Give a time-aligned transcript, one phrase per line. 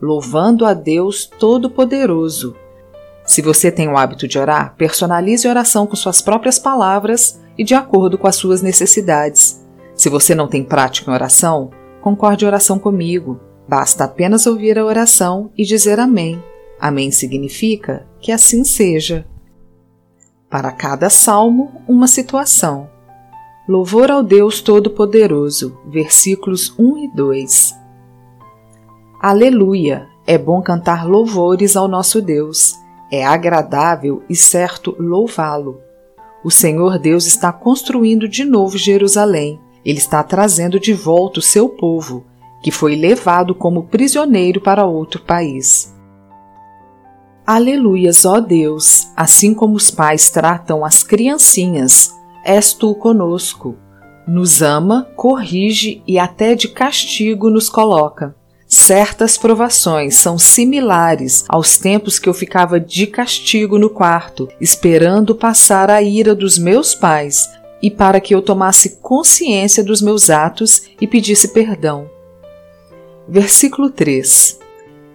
[0.00, 2.56] louvando a Deus Todo-Poderoso.
[3.24, 7.62] Se você tem o hábito de orar, personalize a oração com suas próprias palavras e
[7.62, 9.64] de acordo com as suas necessidades.
[9.94, 13.38] Se você não tem prática em oração, concorde a oração comigo.
[13.68, 16.42] Basta apenas ouvir a oração e dizer Amém.
[16.80, 19.26] Amém significa que assim seja.
[20.48, 22.88] Para cada salmo, uma situação.
[23.68, 27.79] Louvor ao Deus Todo-Poderoso, versículos 1 e 2.
[29.22, 30.08] Aleluia!
[30.26, 32.74] É bom cantar louvores ao nosso Deus.
[33.12, 35.78] É agradável e certo louvá-lo.
[36.42, 39.60] O Senhor Deus está construindo de novo Jerusalém.
[39.84, 42.24] Ele está trazendo de volta o seu povo,
[42.62, 45.94] que foi levado como prisioneiro para outro país.
[47.46, 49.08] Aleluias, ó Deus!
[49.14, 53.76] Assim como os pais tratam as criancinhas, és tu conosco.
[54.26, 58.39] Nos ama, corrige e até de castigo nos coloca.
[58.72, 65.90] Certas provações são similares aos tempos que eu ficava de castigo no quarto, esperando passar
[65.90, 67.50] a ira dos meus pais
[67.82, 72.08] e para que eu tomasse consciência dos meus atos e pedisse perdão.
[73.28, 74.60] Versículo 3: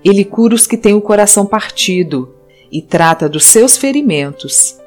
[0.04, 2.36] Ele cura os que têm o coração partido
[2.70, 4.78] e trata dos seus ferimentos.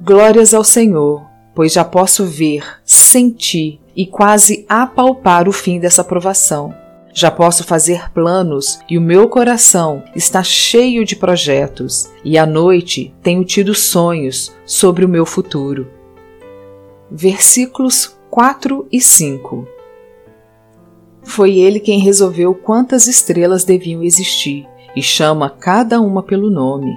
[0.00, 6.80] Glórias ao Senhor, pois já posso ver, sentir e quase apalpar o fim dessa provação.
[7.14, 13.14] Já posso fazer planos e o meu coração está cheio de projetos, e à noite
[13.22, 15.88] tenho tido sonhos sobre o meu futuro.
[17.10, 19.68] Versículos 4 e 5
[21.22, 26.96] Foi ele quem resolveu quantas estrelas deviam existir e chama cada uma pelo nome.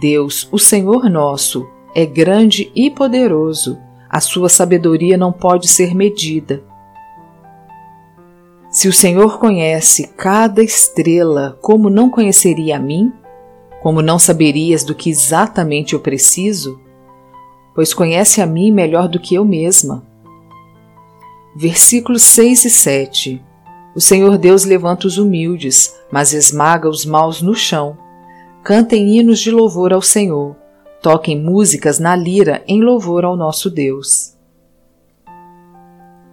[0.00, 6.62] Deus, o Senhor nosso, é grande e poderoso, a sua sabedoria não pode ser medida.
[8.72, 13.12] Se o Senhor conhece cada estrela, como não conheceria a mim?
[13.82, 16.80] Como não saberias do que exatamente eu preciso?
[17.74, 20.02] Pois conhece a mim melhor do que eu mesma.
[21.54, 23.42] Versículos 6 e 7
[23.94, 27.98] O Senhor Deus levanta os humildes, mas esmaga os maus no chão.
[28.64, 30.56] Cantem hinos de louvor ao Senhor,
[31.02, 34.32] toquem músicas na lira em louvor ao nosso Deus.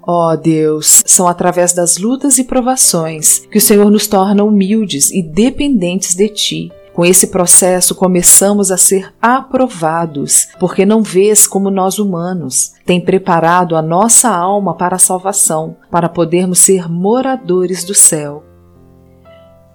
[0.02, 5.12] Ó oh Deus, são através das lutas e provações que o Senhor nos torna humildes
[5.12, 6.72] e dependentes de Ti.
[6.94, 12.74] Com esse processo começamos a ser aprovados, porque não vês como nós humanos.
[12.86, 18.44] Tem preparado a nossa alma para a salvação, para podermos ser moradores do céu.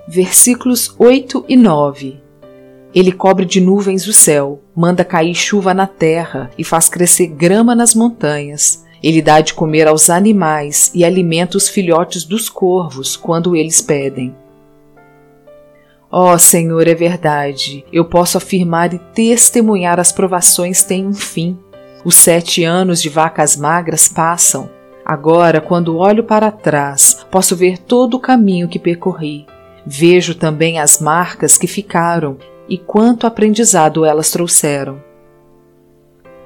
[0.07, 2.25] Versículos 8 e 9
[2.95, 7.75] ele cobre de nuvens o céu, manda cair chuva na terra e faz crescer grama
[7.75, 8.85] nas montanhas.
[9.05, 14.35] Ele dá de comer aos animais e alimenta os filhotes dos corvos quando eles pedem.
[16.11, 21.59] Ó oh, Senhor, é verdade, eu posso afirmar e testemunhar as provações têm um fim.
[22.03, 24.71] Os sete anos de vacas magras passam.
[25.05, 29.45] Agora, quando olho para trás, posso ver todo o caminho que percorri.
[29.85, 34.99] Vejo também as marcas que ficaram e quanto aprendizado elas trouxeram.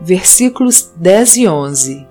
[0.01, 2.08] Versículos 10 e 11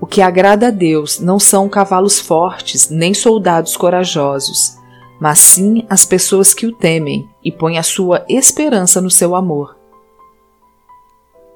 [0.00, 4.78] o que agrada a Deus não são cavalos fortes nem soldados corajosos,
[5.20, 9.76] mas sim as pessoas que o temem e põem a sua esperança no seu amor.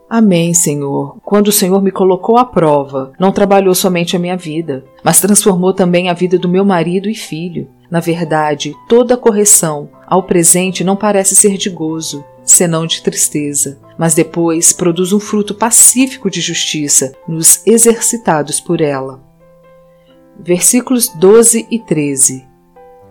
[0.08, 1.16] Amém, Senhor.
[1.24, 5.72] Quando o Senhor me colocou à prova, não trabalhou somente a minha vida, mas transformou
[5.72, 7.66] também a vida do meu marido e filho.
[7.90, 14.14] Na verdade, toda correção ao presente não parece ser de gozo, senão de tristeza, mas
[14.14, 19.22] depois produz um fruto pacífico de justiça nos exercitados por ela.
[20.38, 22.44] Versículos 12 e 13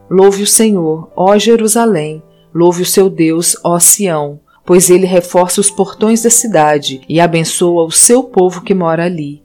[0.09, 2.21] Louve o Senhor, ó Jerusalém,
[2.53, 7.85] louve o seu Deus, ó Sião, pois ele reforça os portões da cidade e abençoa
[7.85, 9.41] o seu povo que mora ali.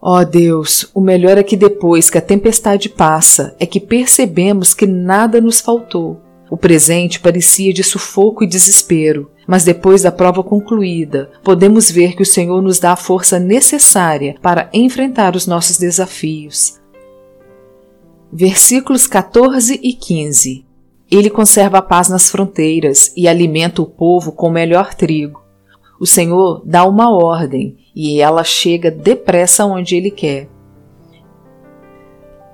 [0.00, 4.72] Ó oh Deus, o melhor é que depois que a tempestade passa, é que percebemos
[4.72, 6.20] que nada nos faltou
[6.50, 12.22] o presente parecia de sufoco e desespero, mas depois da prova concluída, podemos ver que
[12.22, 16.80] o Senhor nos dá a força necessária para enfrentar os nossos desafios.
[18.32, 20.64] Versículos 14 e 15
[21.10, 25.40] Ele conserva a paz nas fronteiras e alimenta o povo com o melhor trigo.
[26.00, 30.48] O Senhor dá uma ordem e ela chega depressa onde Ele quer.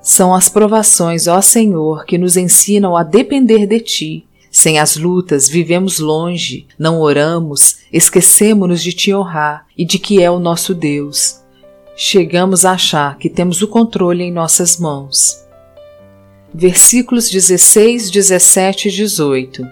[0.03, 4.27] São as provações, ó Senhor, que nos ensinam a depender de Ti.
[4.51, 10.31] Sem as lutas, vivemos longe, não oramos, esquecemos-nos de Te honrar e de que é
[10.31, 11.41] o nosso Deus.
[11.97, 15.41] Chegamos a achar que temos o controle em nossas mãos.
[16.53, 19.67] Versículos 16, 17 e 18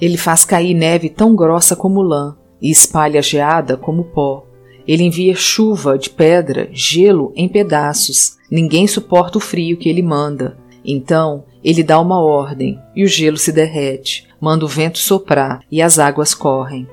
[0.00, 4.45] Ele faz cair neve tão grossa como lã e espalha geada como pó.
[4.86, 8.36] Ele envia chuva de pedra, gelo em pedaços.
[8.50, 10.56] Ninguém suporta o frio que ele manda.
[10.84, 15.82] Então ele dá uma ordem e o gelo se derrete, manda o vento soprar e
[15.82, 16.86] as águas correm.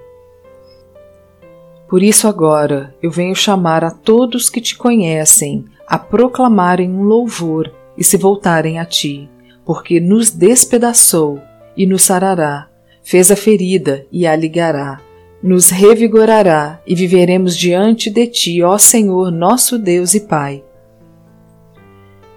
[1.87, 7.71] Por isso agora eu venho chamar a todos que te conhecem a proclamarem um louvor
[7.95, 9.29] e se voltarem a ti,
[9.63, 11.39] porque nos despedaçou
[11.77, 12.67] e nos sarará,
[13.03, 14.99] fez a ferida e a ligará
[15.43, 20.63] nos revigorará e viveremos diante de ti, ó Senhor, nosso Deus e Pai.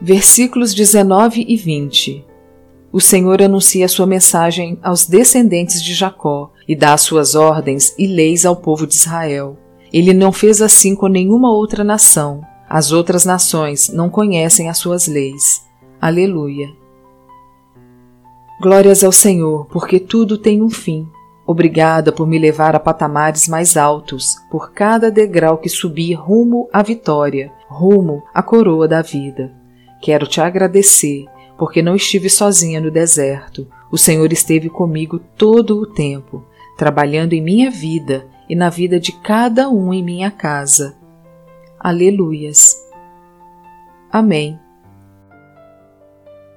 [0.01, 2.25] Versículos 19 e 20
[2.91, 8.09] O Senhor anuncia sua mensagem aos descendentes de Jacó e dá as suas ordens e
[8.09, 9.57] leis ao povo de Israel.
[9.93, 12.41] Ele não fez assim com nenhuma outra nação.
[12.69, 15.65] As outras nações não conhecem as suas leis.
[16.01, 16.69] Aleluia.
[18.61, 21.09] Glórias ao Senhor, porque tudo tem um fim
[21.47, 26.83] Obrigada por me levar a patamares mais altos, por cada degrau que subi rumo à
[26.83, 29.55] vitória, rumo à coroa da vida.
[30.03, 31.25] Quero te agradecer,
[31.57, 33.69] porque não estive sozinha no deserto.
[33.93, 36.45] O Senhor esteve comigo todo o tempo,
[36.77, 40.97] trabalhando em minha vida e na vida de cada um em minha casa.
[41.79, 42.75] Aleluias.
[44.11, 44.59] Amém.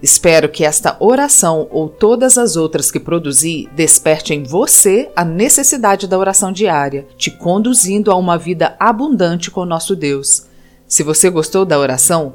[0.02, 6.08] Espero que esta oração ou todas as outras que produzi desperte em você a necessidade
[6.08, 10.48] da oração diária, te conduzindo a uma vida abundante com nosso Deus.
[10.88, 12.34] Se você gostou da oração,